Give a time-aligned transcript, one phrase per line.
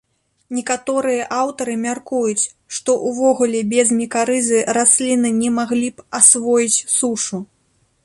[0.59, 2.45] Некаторыя аўтары мяркуюць,
[2.79, 7.37] што ўвогуле без мікарызы расліны не маглі б асвоіць сушу.